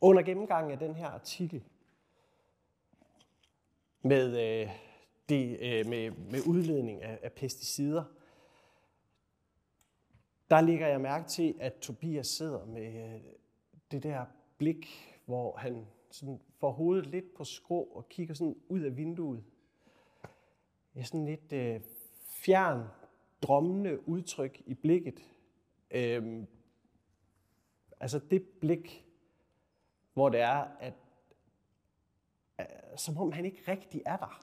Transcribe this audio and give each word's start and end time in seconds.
Under 0.00 0.22
gennemgangen 0.22 0.72
af 0.72 0.78
den 0.78 0.94
her 0.94 1.06
artikel 1.06 1.64
med, 4.02 4.60
øh, 4.62 4.70
det, 5.28 5.58
øh, 5.60 5.86
med, 5.86 6.10
med 6.10 6.40
udledning 6.46 7.02
af, 7.02 7.18
af 7.22 7.32
pesticider, 7.32 8.04
der 10.50 10.60
ligger 10.60 10.86
jeg 10.86 11.00
mærke 11.00 11.28
til, 11.28 11.54
at 11.60 11.74
Tobias 11.74 12.26
sidder 12.26 12.64
med 12.64 13.14
øh, 13.14 13.20
det 13.90 14.02
der 14.02 14.24
blik, 14.58 14.86
hvor 15.24 15.56
han 15.56 15.86
sådan 16.10 16.40
får 16.60 16.70
hovedet 16.70 17.06
lidt 17.06 17.34
på 17.34 17.44
skrå 17.44 17.82
og 17.82 18.08
kigger 18.08 18.34
sådan 18.34 18.56
ud 18.68 18.80
af 18.80 18.96
vinduet. 18.96 19.44
Ja, 20.94 21.02
sådan 21.02 21.26
lidt 21.26 21.52
øh, 21.52 21.80
fjern, 22.26 22.84
drømmende 23.42 24.08
udtryk 24.08 24.62
i 24.66 24.74
blikket. 24.74 25.20
Øh, 25.90 26.44
altså 28.00 28.18
det 28.18 28.42
blik, 28.60 29.07
hvor 30.18 30.28
det 30.28 30.40
er, 30.40 30.64
at 30.80 30.94
øh, 32.60 32.66
som 32.96 33.18
om 33.18 33.32
han 33.32 33.44
ikke 33.44 33.62
rigtig 33.68 34.02
er 34.06 34.16
der. 34.16 34.40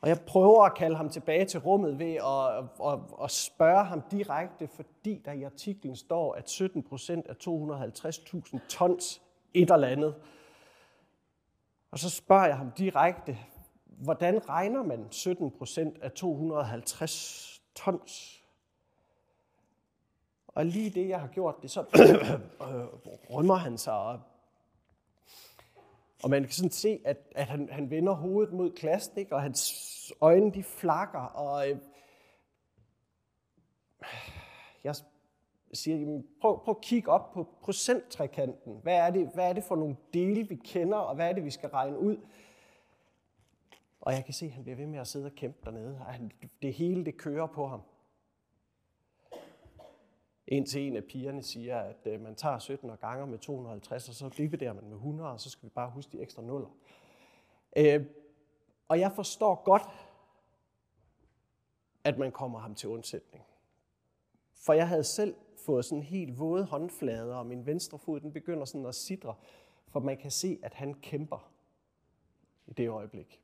Og 0.00 0.08
jeg 0.08 0.20
prøver 0.20 0.64
at 0.64 0.74
kalde 0.74 0.96
ham 0.96 1.08
tilbage 1.08 1.44
til 1.44 1.60
rummet 1.60 1.98
ved 1.98 2.14
at, 2.14 2.64
at, 2.92 2.98
at 3.24 3.30
spørge 3.30 3.84
ham 3.84 4.02
direkte, 4.10 4.68
fordi 4.68 5.22
der 5.24 5.32
i 5.32 5.42
artiklen 5.42 5.96
står, 5.96 6.34
at 6.34 6.50
17 6.50 6.82
procent 6.82 7.26
af 7.26 7.34
250.000 7.34 8.66
tons 8.68 9.22
et 9.54 9.70
eller 9.70 9.88
andet. 9.88 10.14
Og 11.90 11.98
så 11.98 12.10
spørger 12.10 12.46
jeg 12.46 12.56
ham 12.56 12.70
direkte, 12.70 13.38
hvordan 13.84 14.48
regner 14.48 14.82
man 14.82 15.06
17 15.10 15.50
procent 15.50 15.98
af 16.02 16.12
250 16.12 17.62
tons? 17.74 18.43
Og 20.54 20.66
lige 20.66 20.90
det, 20.90 21.08
jeg 21.08 21.20
har 21.20 21.28
gjort 21.28 21.54
det, 21.62 21.70
så 21.70 21.80
øh, 22.00 22.30
øh, 22.32 22.86
rømmer 23.30 23.54
han 23.54 23.78
sig 23.78 23.92
op. 23.92 24.20
Og 26.22 26.30
man 26.30 26.42
kan 26.42 26.52
sådan 26.52 26.70
se, 26.70 27.00
at, 27.04 27.16
at 27.34 27.46
han, 27.46 27.68
han 27.72 27.90
vender 27.90 28.12
hovedet 28.12 28.52
mod 28.52 28.72
klassen, 28.72 29.18
ikke? 29.18 29.34
og 29.34 29.42
hans 29.42 30.12
øjne 30.20 30.52
de 30.52 30.62
flakker. 30.62 31.18
Og 31.20 31.70
øh, 31.70 31.78
jeg 34.84 34.94
siger, 35.72 35.96
jamen, 35.96 36.26
prøv, 36.40 36.64
prøv 36.64 36.74
at 36.78 36.80
kigge 36.80 37.10
op 37.10 37.32
på 37.32 37.48
procenttrekanten. 37.62 38.78
Hvad 38.82 38.96
er, 38.96 39.10
det, 39.10 39.30
hvad 39.34 39.48
er 39.48 39.52
det 39.52 39.64
for 39.64 39.76
nogle 39.76 39.96
dele, 40.14 40.48
vi 40.48 40.54
kender, 40.54 40.98
og 40.98 41.14
hvad 41.14 41.28
er 41.28 41.32
det, 41.32 41.44
vi 41.44 41.50
skal 41.50 41.68
regne 41.68 41.98
ud? 41.98 42.16
Og 44.00 44.12
jeg 44.12 44.24
kan 44.24 44.34
se, 44.34 44.46
at 44.46 44.52
han 44.52 44.62
bliver 44.62 44.76
ved 44.76 44.86
med 44.86 44.98
at 44.98 45.06
sidde 45.06 45.26
og 45.26 45.32
kæmpe 45.32 45.58
dernede. 45.64 45.98
Og 46.06 46.06
han, 46.06 46.32
det 46.62 46.74
hele, 46.74 47.04
det 47.04 47.16
kører 47.16 47.46
på 47.46 47.66
ham. 47.66 47.80
Indtil 50.54 50.82
en 50.82 50.96
af 50.96 51.04
pigerne 51.04 51.42
siger, 51.42 51.78
at 51.78 52.06
øh, 52.06 52.20
man 52.20 52.34
tager 52.34 52.58
17 52.58 52.90
og 52.90 53.00
ganger 53.00 53.26
med 53.26 53.38
250, 53.38 54.08
og 54.08 54.14
så 54.14 54.28
dividerer 54.28 54.72
man 54.72 54.84
med 54.84 54.96
100, 54.96 55.30
og 55.30 55.40
så 55.40 55.50
skal 55.50 55.64
vi 55.64 55.72
bare 55.74 55.90
huske 55.90 56.12
de 56.12 56.22
ekstra 56.22 56.42
nuller. 56.42 56.68
Øh, 57.76 58.06
og 58.88 59.00
jeg 59.00 59.12
forstår 59.12 59.62
godt, 59.64 59.82
at 62.04 62.18
man 62.18 62.32
kommer 62.32 62.58
ham 62.58 62.74
til 62.74 62.88
undsætning. 62.88 63.44
For 64.54 64.72
jeg 64.72 64.88
havde 64.88 65.04
selv 65.04 65.34
fået 65.56 65.84
sådan 65.84 66.02
helt 66.02 66.38
våde 66.38 66.64
håndflader, 66.64 67.36
og 67.36 67.46
min 67.46 67.66
venstre 67.66 67.98
fod 67.98 68.20
den 68.20 68.32
begynder 68.32 68.64
sådan 68.64 68.86
at 68.86 68.94
sidre, 68.94 69.34
for 69.88 70.00
man 70.00 70.16
kan 70.16 70.30
se, 70.30 70.58
at 70.62 70.74
han 70.74 70.94
kæmper 70.94 71.52
i 72.66 72.72
det 72.72 72.88
øjeblik. 72.88 73.43